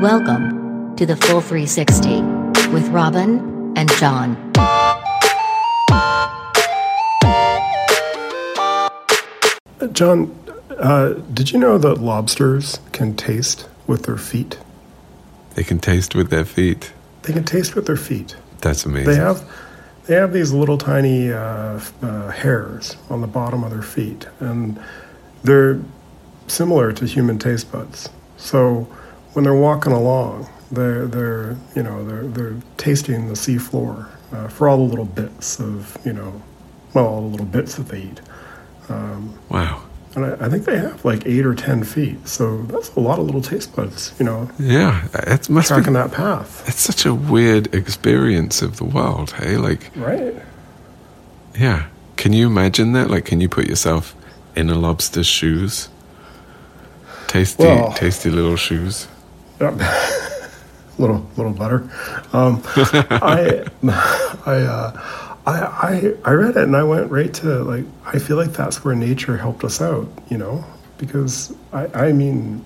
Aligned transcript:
Welcome 0.00 0.94
to 0.96 1.06
the 1.06 1.16
Full 1.16 1.40
360 1.40 2.20
with 2.70 2.86
Robin 2.88 3.72
and 3.78 3.90
John. 3.92 4.36
John, 9.92 10.38
uh, 10.78 11.14
did 11.32 11.50
you 11.50 11.58
know 11.58 11.78
that 11.78 11.94
lobsters 11.96 12.78
can 12.92 13.16
taste 13.16 13.70
with 13.86 14.02
their 14.02 14.18
feet? 14.18 14.58
They 15.54 15.64
can 15.64 15.78
taste 15.78 16.14
with 16.14 16.28
their 16.28 16.44
feet. 16.44 16.92
They 17.22 17.32
can 17.32 17.44
taste 17.44 17.74
with 17.74 17.86
their 17.86 17.96
feet. 17.96 18.36
That's 18.60 18.84
amazing. 18.84 19.14
They 19.14 19.18
have 19.18 19.50
they 20.04 20.14
have 20.16 20.34
these 20.34 20.52
little 20.52 20.76
tiny 20.76 21.32
uh, 21.32 21.80
uh, 22.02 22.30
hairs 22.32 22.98
on 23.08 23.22
the 23.22 23.26
bottom 23.26 23.64
of 23.64 23.70
their 23.70 23.80
feet, 23.80 24.28
and 24.40 24.78
they're 25.42 25.80
similar 26.48 26.92
to 26.92 27.06
human 27.06 27.38
taste 27.38 27.72
buds. 27.72 28.10
So 28.36 28.88
when 29.36 29.44
they're 29.44 29.54
walking 29.54 29.92
along, 29.92 30.48
they're 30.72 31.06
they're 31.06 31.58
you 31.74 31.82
know 31.82 32.02
they're 32.06 32.26
they're 32.26 32.56
tasting 32.78 33.28
the 33.28 33.34
seafloor 33.34 34.08
uh, 34.32 34.48
for 34.48 34.66
all 34.66 34.78
the 34.78 34.84
little 34.84 35.04
bits 35.04 35.60
of 35.60 35.98
you 36.06 36.14
know 36.14 36.40
well 36.94 37.06
all 37.06 37.20
the 37.20 37.26
little 37.26 37.44
bits 37.44 37.74
that 37.74 37.88
they 37.88 38.04
eat. 38.04 38.20
Um, 38.88 39.38
wow. 39.50 39.82
And 40.14 40.24
I, 40.24 40.46
I, 40.46 40.48
think 40.48 40.64
they 40.64 40.78
have 40.78 41.04
like 41.04 41.26
eight 41.26 41.44
or 41.44 41.54
ten 41.54 41.84
feet, 41.84 42.26
so 42.26 42.62
that's 42.62 42.88
a 42.94 43.00
lot 43.00 43.18
of 43.18 43.26
little 43.26 43.42
taste 43.42 43.76
buds, 43.76 44.14
you 44.18 44.24
know. 44.24 44.50
Yeah, 44.58 45.06
it 45.12 45.50
must 45.50 45.68
tracking 45.68 45.92
be, 45.92 45.98
that 45.98 46.12
path. 46.12 46.66
It's 46.66 46.80
such 46.80 47.04
a 47.04 47.14
weird 47.14 47.74
experience 47.74 48.62
of 48.62 48.78
the 48.78 48.84
world, 48.84 49.32
hey? 49.32 49.58
Like, 49.58 49.90
right? 49.96 50.34
Yeah. 51.58 51.88
Can 52.16 52.32
you 52.32 52.46
imagine 52.46 52.92
that? 52.92 53.10
Like, 53.10 53.26
can 53.26 53.42
you 53.42 53.50
put 53.50 53.66
yourself 53.66 54.14
in 54.54 54.70
a 54.70 54.76
lobster's 54.76 55.26
shoes? 55.26 55.90
Tasty, 57.26 57.64
well, 57.64 57.92
tasty 57.92 58.30
little 58.30 58.56
shoes. 58.56 59.08
little, 60.98 61.26
little 61.36 61.52
butter. 61.52 61.88
Um, 62.32 62.62
I, 62.76 63.66
I. 64.46 64.62
Uh, 64.62 65.22
I, 65.46 65.60
I 65.60 66.14
I 66.24 66.32
read 66.32 66.56
it 66.56 66.64
and 66.64 66.76
I 66.76 66.82
went 66.82 67.08
right 67.10 67.32
to 67.34 67.62
like 67.62 67.84
I 68.04 68.18
feel 68.18 68.36
like 68.36 68.52
that's 68.52 68.84
where 68.84 68.94
nature 68.96 69.36
helped 69.36 69.62
us 69.62 69.80
out, 69.80 70.08
you 70.28 70.38
know, 70.38 70.64
because 70.98 71.54
I 71.72 71.86
I 72.08 72.12
mean, 72.12 72.64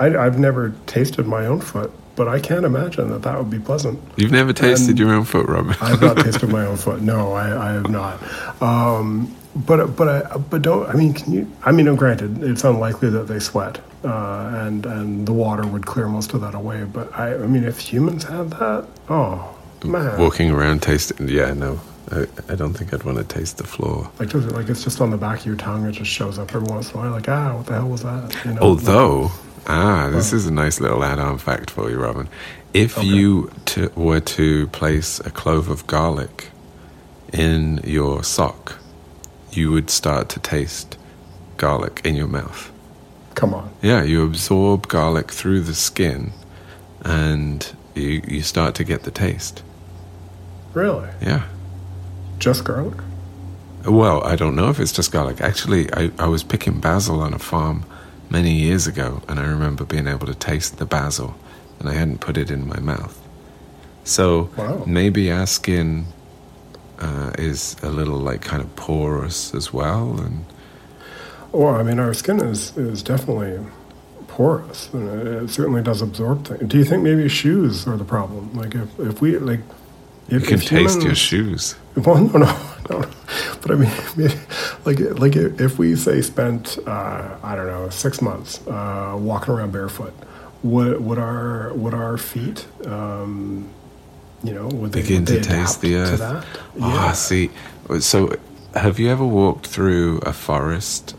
I 0.00 0.16
I've 0.16 0.38
never 0.38 0.74
tasted 0.86 1.26
my 1.26 1.46
own 1.46 1.60
foot, 1.60 1.92
but 2.16 2.26
I 2.26 2.40
can't 2.40 2.64
imagine 2.64 3.10
that 3.10 3.22
that 3.22 3.38
would 3.38 3.50
be 3.50 3.60
pleasant. 3.60 4.00
You've 4.16 4.32
never 4.32 4.52
tasted 4.52 4.90
and 4.90 4.98
your 4.98 5.12
own 5.12 5.24
foot, 5.24 5.46
Robin. 5.46 5.76
I've 5.80 6.00
not 6.00 6.16
tasted 6.16 6.48
my 6.48 6.66
own 6.66 6.76
foot. 6.76 7.00
No, 7.00 7.32
I 7.32 7.70
I 7.70 7.72
have 7.74 7.88
not. 7.88 8.20
Um, 8.60 9.34
but 9.54 9.96
but 9.96 10.08
I 10.08 10.36
but 10.36 10.62
don't 10.62 10.88
I 10.88 10.94
mean 10.94 11.12
can 11.14 11.32
you 11.32 11.50
I 11.62 11.72
mean 11.72 11.86
no, 11.86 11.96
granted 11.96 12.42
it's 12.42 12.64
unlikely 12.64 13.10
that 13.10 13.28
they 13.28 13.38
sweat 13.38 13.80
uh, 14.04 14.50
and 14.64 14.84
and 14.86 15.26
the 15.26 15.32
water 15.32 15.66
would 15.66 15.86
clear 15.86 16.08
most 16.08 16.34
of 16.34 16.40
that 16.40 16.54
away. 16.54 16.84
But 16.84 17.12
I 17.18 17.34
I 17.34 17.46
mean 17.46 17.64
if 17.64 17.78
humans 17.78 18.24
had 18.24 18.50
that, 18.50 18.86
oh 19.08 19.54
Man. 19.84 20.18
Walking 20.18 20.50
around 20.50 20.82
tasting, 20.82 21.28
yeah, 21.28 21.52
no, 21.52 21.78
I, 22.10 22.26
I, 22.48 22.54
don't 22.54 22.72
think 22.72 22.94
I'd 22.94 23.02
want 23.02 23.18
to 23.18 23.24
taste 23.24 23.58
the 23.58 23.64
floor. 23.64 24.10
Like, 24.18 24.30
does 24.30 24.46
it, 24.46 24.52
like 24.52 24.68
it's 24.70 24.82
just 24.82 25.00
on 25.00 25.10
the 25.10 25.18
back 25.18 25.40
of 25.40 25.46
your 25.46 25.56
tongue. 25.56 25.84
It 25.86 25.92
just 25.92 26.10
shows 26.10 26.38
up 26.38 26.54
every 26.54 26.72
once 26.72 26.90
in 26.90 26.98
a 26.98 27.02
while. 27.02 27.12
Like, 27.12 27.28
ah, 27.28 27.56
what 27.56 27.66
the 27.66 27.74
hell 27.74 27.88
was 27.88 28.02
that? 28.02 28.34
You 28.44 28.54
know, 28.54 28.60
Although, 28.62 29.20
like, 29.22 29.32
ah, 29.66 30.10
this 30.10 30.32
well, 30.32 30.38
is 30.38 30.46
a 30.46 30.52
nice 30.52 30.80
little 30.80 31.04
add-on 31.04 31.36
fact 31.38 31.70
for 31.70 31.90
you, 31.90 31.98
Robin. 31.98 32.28
If 32.72 32.96
okay. 32.96 33.06
you 33.06 33.50
t- 33.66 33.88
were 33.94 34.20
to 34.20 34.66
place 34.68 35.20
a 35.20 35.30
clove 35.30 35.68
of 35.68 35.86
garlic 35.86 36.48
in 37.32 37.80
your 37.84 38.24
sock, 38.24 38.78
you 39.56 39.70
would 39.70 39.90
start 39.90 40.28
to 40.30 40.40
taste 40.40 40.96
garlic 41.56 42.00
in 42.04 42.14
your 42.14 42.26
mouth. 42.26 42.70
Come 43.34 43.54
on. 43.54 43.70
Yeah, 43.82 44.02
you 44.02 44.24
absorb 44.24 44.88
garlic 44.88 45.30
through 45.30 45.60
the 45.60 45.74
skin, 45.74 46.32
and 47.02 47.74
you 47.94 48.22
you 48.26 48.42
start 48.42 48.74
to 48.76 48.84
get 48.84 49.02
the 49.02 49.10
taste. 49.10 49.62
Really? 50.72 51.08
Yeah. 51.20 51.46
Just 52.38 52.64
garlic? 52.64 52.98
Well, 53.84 54.24
I 54.24 54.34
don't 54.36 54.56
know 54.56 54.70
if 54.70 54.80
it's 54.80 54.92
just 54.92 55.12
garlic. 55.12 55.40
Actually, 55.40 55.92
I, 55.92 56.10
I 56.18 56.26
was 56.26 56.42
picking 56.42 56.80
basil 56.80 57.20
on 57.20 57.34
a 57.34 57.38
farm 57.38 57.84
many 58.30 58.52
years 58.52 58.86
ago, 58.86 59.22
and 59.28 59.38
I 59.38 59.44
remember 59.44 59.84
being 59.84 60.08
able 60.08 60.26
to 60.26 60.34
taste 60.34 60.78
the 60.78 60.86
basil, 60.86 61.36
and 61.78 61.88
I 61.88 61.92
hadn't 61.92 62.20
put 62.20 62.36
it 62.36 62.50
in 62.50 62.66
my 62.66 62.80
mouth. 62.80 63.20
So 64.04 64.50
wow. 64.56 64.84
maybe 64.86 65.30
our 65.30 65.46
skin 65.46 66.06
uh, 66.98 67.32
is 67.38 67.76
a 67.82 67.90
little 67.90 68.18
like 68.18 68.40
kind 68.42 68.62
of 68.62 68.74
porous 68.76 69.54
as 69.54 69.72
well, 69.72 70.20
and. 70.20 70.44
Well, 71.52 71.76
I 71.76 71.84
mean, 71.84 72.00
our 72.00 72.12
skin 72.14 72.40
is 72.40 72.76
is 72.76 73.02
definitely 73.02 73.64
porous, 74.26 74.92
and 74.92 75.08
it 75.08 75.50
certainly 75.50 75.82
does 75.82 76.02
absorb 76.02 76.46
things. 76.46 76.68
Do 76.68 76.78
you 76.78 76.84
think 76.84 77.02
maybe 77.02 77.28
shoes 77.28 77.86
are 77.86 77.96
the 77.96 78.04
problem? 78.04 78.52
Like 78.54 78.74
if 78.74 78.98
if 78.98 79.20
we 79.20 79.38
like 79.38 79.60
If, 80.28 80.42
you 80.42 80.48
can 80.48 80.58
taste 80.58 81.02
your 81.02 81.14
shoes. 81.14 81.76
Well, 81.96 82.18
no, 82.24 82.38
no, 82.38 82.52
no. 82.90 83.04
But 83.62 83.70
I 83.70 83.74
mean, 83.76 83.92
like, 84.84 84.98
like 85.20 85.36
if 85.36 85.78
we 85.78 85.94
say 85.94 86.22
spent, 86.22 86.76
uh, 86.84 87.36
I 87.40 87.54
don't 87.54 87.68
know, 87.68 87.88
six 87.90 88.20
months 88.20 88.66
uh, 88.66 89.14
walking 89.16 89.54
around 89.54 89.70
barefoot, 89.70 90.12
would 90.64 91.00
would 91.00 91.18
our 91.20 91.72
would 91.74 91.94
our 91.94 92.18
feet, 92.18 92.66
um, 92.84 93.68
you 94.44 94.54
know, 94.54 94.66
would 94.68 94.92
they 94.92 95.02
begin 95.02 95.24
would 95.24 95.26
they 95.26 95.40
to 95.40 95.48
taste 95.48 95.80
the 95.80 95.96
earth? 95.96 96.20
Ah, 96.22 96.44
yeah. 96.76 97.10
Oh, 97.10 97.12
see. 97.12 97.50
So, 98.00 98.36
have 98.74 98.98
you 98.98 99.10
ever 99.10 99.24
walked 99.24 99.66
through 99.66 100.18
a 100.18 100.32
forest 100.32 101.16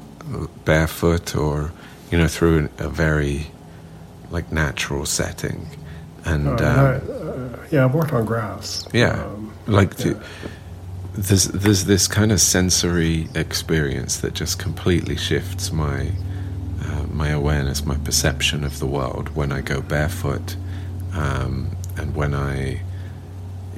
barefoot, 0.63 1.36
or 1.36 1.72
you 2.12 2.18
know, 2.18 2.28
through 2.28 2.69
a 2.78 2.90
very 2.90 3.47
like 4.31 4.52
natural 4.52 5.06
setting? 5.06 5.68
And 6.25 6.59
uh, 6.59 7.00
um, 7.02 7.56
I, 7.56 7.68
yeah, 7.72 7.86
I've 7.86 7.94
worked 7.94 8.13
on 8.13 8.25
grass. 8.25 8.88
Yeah, 8.94 9.24
um, 9.24 9.53
like 9.68 9.97
yeah. 10.00 10.13
there's 11.13 11.46
there's 11.46 11.86
this 11.86 12.07
kind 12.07 12.31
of 12.31 12.42
sensory 12.42 13.28
experience 13.36 14.18
that 14.22 14.34
just 14.34 14.59
completely 14.59 15.16
shifts 15.16 15.72
my 15.72 16.12
uh, 16.86 17.03
my 17.12 17.30
awareness, 17.30 17.86
my 17.86 17.96
perception 17.97 18.63
of 18.63 18.80
the 18.80 18.86
world 18.86 19.30
when 19.30 19.52
I 19.52 19.62
go 19.62 19.81
barefoot, 19.81 20.56
um, 21.13 21.75
and 21.97 22.16
when 22.16 22.34
I, 22.34 22.81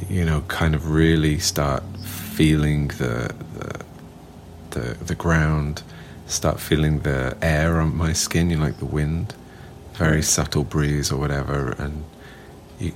you 0.10 0.26
know, 0.26 0.42
kind 0.48 0.76
of 0.76 0.92
really 0.92 1.40
start 1.40 1.84
feeling 2.04 2.90
the 2.90 3.34
the 3.58 3.86
the, 4.72 5.04
the 5.04 5.16
ground, 5.16 5.84
start 6.28 6.60
feeling 6.60 7.00
the 7.00 7.38
air 7.42 7.80
on 7.80 7.96
my 7.96 8.14
skin, 8.14 8.50
you 8.50 8.58
know, 8.58 8.66
like 8.66 8.78
the 8.78 8.86
wind, 8.86 9.34
very 9.94 10.22
subtle 10.22 10.64
breeze 10.64 11.12
or 11.12 11.18
whatever, 11.18 11.72
and 11.80 12.04
you, 12.80 12.94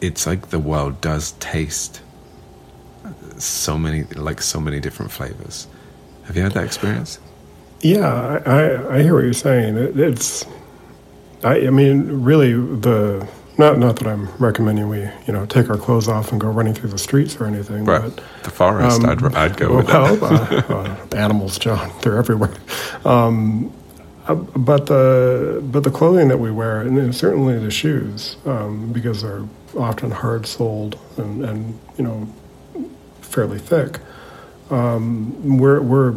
it's 0.00 0.26
like 0.26 0.48
the 0.50 0.58
world 0.58 1.00
does 1.00 1.32
taste 1.32 2.00
so 3.36 3.78
many 3.78 4.02
like 4.14 4.40
so 4.42 4.60
many 4.60 4.80
different 4.80 5.12
flavors. 5.12 5.66
Have 6.24 6.36
you 6.36 6.42
had 6.42 6.52
that 6.52 6.64
experience? 6.64 7.18
Yeah, 7.80 8.40
I, 8.44 8.50
I, 8.50 8.96
I 8.96 9.02
hear 9.02 9.14
what 9.14 9.24
you're 9.24 9.32
saying. 9.32 9.76
It, 9.76 9.98
it's, 9.98 10.44
I, 11.44 11.68
I 11.68 11.70
mean, 11.70 12.22
really, 12.22 12.52
the 12.52 13.26
not 13.58 13.78
not 13.78 13.96
that 13.96 14.06
I'm 14.06 14.28
recommending 14.36 14.88
we 14.88 15.00
you 15.00 15.32
know 15.32 15.44
take 15.46 15.68
our 15.68 15.76
clothes 15.76 16.08
off 16.08 16.32
and 16.32 16.40
go 16.40 16.48
running 16.48 16.74
through 16.74 16.90
the 16.90 16.98
streets 16.98 17.36
or 17.36 17.46
anything. 17.46 17.84
Right. 17.84 18.02
But, 18.02 18.24
the 18.44 18.50
forest, 18.50 19.02
um, 19.02 19.10
I'd, 19.10 19.34
I'd 19.34 19.56
go 19.56 19.68
well, 19.82 20.12
with 20.12 20.20
that. 20.20 20.70
uh, 20.70 20.74
uh, 20.74 21.16
animals, 21.16 21.58
John, 21.58 21.92
they're 22.02 22.16
everywhere. 22.16 22.54
Um, 23.04 23.72
uh, 24.26 24.34
but 24.34 24.86
the 24.86 25.60
but 25.64 25.84
the 25.84 25.90
clothing 25.90 26.28
that 26.28 26.38
we 26.38 26.50
wear, 26.50 26.80
and 26.80 27.14
certainly 27.14 27.58
the 27.58 27.70
shoes, 27.70 28.36
um, 28.46 28.92
because 28.92 29.22
they're 29.22 29.44
often 29.76 30.10
hard 30.10 30.46
soled 30.46 30.98
and, 31.16 31.44
and 31.44 31.78
you 31.96 32.04
know 32.04 32.28
fairly 33.22 33.58
thick, 33.58 33.98
um, 34.70 35.58
we're 35.58 35.80
we're 35.80 36.14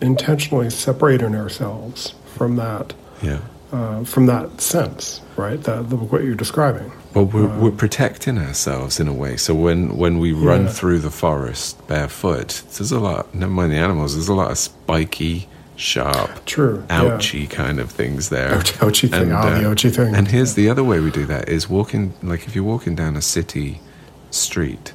intentionally 0.00 0.70
separating 0.70 1.34
ourselves 1.34 2.14
from 2.34 2.56
that. 2.56 2.94
Yeah. 3.22 3.40
Uh, 3.70 4.02
from 4.02 4.24
that 4.24 4.62
sense, 4.62 5.20
right? 5.36 5.62
That 5.64 5.90
the, 5.90 5.96
what 5.96 6.24
you're 6.24 6.34
describing. 6.34 6.90
Well, 7.12 7.26
we're, 7.26 7.50
um, 7.50 7.60
we're, 7.60 7.70
protecting 7.70 8.38
ourselves 8.38 8.98
in 8.98 9.08
a 9.08 9.12
way. 9.12 9.36
So 9.36 9.54
when, 9.54 9.94
when 9.94 10.18
we 10.18 10.32
run 10.32 10.64
yeah. 10.64 10.70
through 10.70 11.00
the 11.00 11.10
forest 11.10 11.86
barefoot, 11.86 12.62
there's 12.72 12.92
a 12.92 12.98
lot. 12.98 13.34
Never 13.34 13.52
mind 13.52 13.72
the 13.72 13.76
animals. 13.76 14.14
There's 14.14 14.28
a 14.28 14.34
lot 14.34 14.50
of 14.50 14.56
spiky 14.56 15.48
sharp, 15.76 16.44
true, 16.44 16.84
ouchy 16.88 17.40
yeah. 17.40 17.46
kind 17.46 17.78
of 17.78 17.90
things 17.90 18.30
there. 18.30 18.54
Ouch, 18.54 18.82
ouchy 18.82 19.08
thing, 19.08 19.22
and, 19.22 19.30
the 19.32 19.66
uh, 19.66 19.70
ouchy 19.70 19.90
thing. 19.90 20.14
And 20.14 20.28
here's 20.28 20.54
the 20.54 20.70
other 20.70 20.82
way 20.84 21.00
we 21.00 21.10
do 21.10 21.26
that: 21.26 21.48
is 21.48 21.68
walking. 21.68 22.14
Like 22.22 22.46
if 22.46 22.54
you're 22.54 22.64
walking 22.64 22.94
down 22.94 23.16
a 23.16 23.22
city 23.22 23.80
street, 24.30 24.92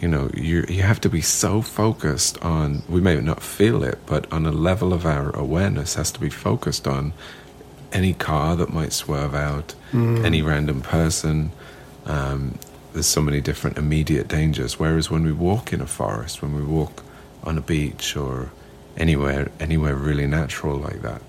you 0.00 0.08
know, 0.08 0.30
you 0.34 0.64
you 0.68 0.82
have 0.82 1.00
to 1.02 1.08
be 1.08 1.20
so 1.20 1.62
focused 1.62 2.38
on. 2.42 2.82
We 2.88 3.00
may 3.00 3.20
not 3.20 3.42
feel 3.42 3.82
it, 3.82 3.98
but 4.06 4.30
on 4.32 4.46
a 4.46 4.52
level 4.52 4.92
of 4.92 5.06
our 5.06 5.30
awareness 5.36 5.94
has 5.94 6.10
to 6.12 6.20
be 6.20 6.30
focused 6.30 6.86
on 6.86 7.12
any 7.92 8.14
car 8.14 8.56
that 8.56 8.72
might 8.72 8.92
swerve 8.92 9.34
out, 9.34 9.74
mm. 9.92 10.24
any 10.24 10.42
random 10.42 10.80
person. 10.80 11.52
Um, 12.04 12.58
there's 12.92 13.06
so 13.06 13.20
many 13.20 13.40
different 13.40 13.78
immediate 13.78 14.28
dangers. 14.28 14.78
Whereas 14.78 15.10
when 15.10 15.24
we 15.24 15.32
walk 15.32 15.72
in 15.72 15.80
a 15.80 15.86
forest, 15.86 16.42
when 16.42 16.54
we 16.54 16.62
walk 16.62 17.04
on 17.44 17.58
a 17.58 17.60
beach 17.60 18.16
or 18.16 18.50
anywhere 18.96 19.50
anywhere 19.60 19.94
really 19.94 20.26
natural 20.26 20.76
like 20.76 21.02
that. 21.02 21.22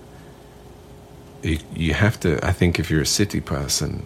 you, 1.42 1.58
you 1.74 1.94
have 1.94 2.18
to, 2.20 2.44
I 2.44 2.52
think, 2.52 2.78
if 2.78 2.90
you're 2.90 3.02
a 3.02 3.06
city 3.06 3.40
person, 3.40 4.04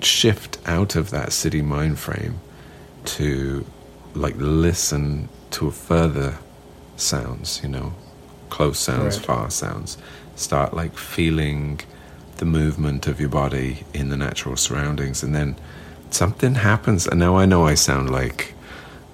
shift 0.00 0.58
out 0.66 0.94
of 0.96 1.10
that 1.10 1.32
city 1.32 1.62
mind 1.62 1.98
frame 1.98 2.38
to 3.04 3.64
like 4.14 4.34
listen 4.36 5.28
to 5.52 5.70
further 5.70 6.38
sounds, 6.96 7.60
you 7.62 7.68
know, 7.68 7.94
close 8.50 8.78
sounds, 8.78 9.16
Right. 9.16 9.26
far 9.26 9.50
sounds. 9.50 9.96
Start 10.36 10.74
like 10.74 10.96
feeling 10.98 11.80
the 12.36 12.44
movement 12.46 13.06
of 13.06 13.20
your 13.20 13.28
body 13.28 13.84
in 13.92 14.08
the 14.08 14.16
natural 14.16 14.56
surroundings, 14.56 15.22
and 15.22 15.34
then 15.34 15.56
something 16.10 16.54
happens. 16.56 17.06
And 17.06 17.18
now 17.20 17.36
I 17.36 17.46
know 17.46 17.66
I 17.66 17.74
sound 17.74 18.10
like 18.10 18.54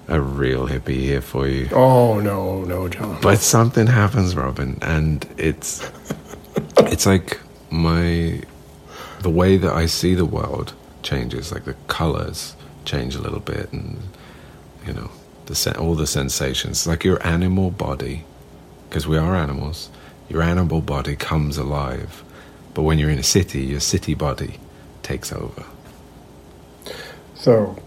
a 0.07 0.21
real 0.21 0.67
hippie 0.69 1.01
here 1.01 1.21
for 1.21 1.47
you. 1.47 1.67
Oh 1.73 2.19
no, 2.19 2.63
no, 2.63 2.87
John. 2.87 3.19
But 3.21 3.39
something 3.39 3.87
happens, 3.87 4.35
Robin, 4.35 4.77
and 4.81 5.25
it's 5.37 5.81
it's 6.79 7.05
like 7.05 7.39
my 7.69 8.41
the 9.21 9.29
way 9.29 9.57
that 9.57 9.73
I 9.73 9.85
see 9.87 10.15
the 10.15 10.25
world 10.25 10.73
changes. 11.03 11.51
Like 11.51 11.65
the 11.65 11.75
colors 11.87 12.55
change 12.85 13.15
a 13.15 13.21
little 13.21 13.41
bit, 13.41 13.71
and 13.73 13.97
you 14.85 14.93
know 14.93 15.09
the 15.47 15.75
all 15.77 15.95
the 15.95 16.07
sensations. 16.07 16.87
Like 16.87 17.03
your 17.03 17.25
animal 17.27 17.69
body, 17.71 18.23
because 18.89 19.07
we 19.07 19.17
are 19.17 19.35
animals. 19.35 19.89
Your 20.29 20.41
animal 20.41 20.81
body 20.81 21.15
comes 21.15 21.57
alive, 21.57 22.23
but 22.73 22.83
when 22.83 22.99
you're 22.99 23.09
in 23.09 23.19
a 23.19 23.23
city, 23.23 23.61
your 23.63 23.79
city 23.79 24.13
body 24.13 24.59
takes 25.03 25.31
over. 25.31 25.63
So, 27.35 27.81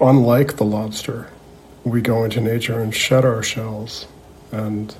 unlike 0.00 0.56
the 0.56 0.64
lobster, 0.64 1.30
we 1.84 2.00
go 2.00 2.24
into 2.24 2.40
nature 2.40 2.80
and 2.80 2.94
shed 2.94 3.24
our 3.24 3.42
shells. 3.42 4.06
And 4.52 4.94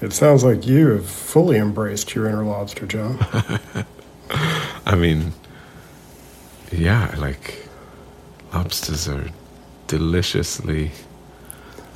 it 0.00 0.12
sounds 0.12 0.44
like 0.44 0.66
you 0.66 0.88
have 0.88 1.08
fully 1.08 1.56
embraced 1.56 2.14
your 2.14 2.28
inner 2.28 2.44
lobster, 2.44 2.86
John. 2.86 3.18
I 4.86 4.94
mean, 4.94 5.32
yeah, 6.70 7.14
like 7.18 7.68
lobsters 8.52 9.08
are 9.08 9.30
deliciously 9.86 10.90